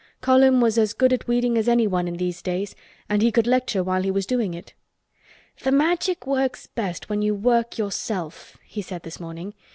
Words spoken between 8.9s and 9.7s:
this morning.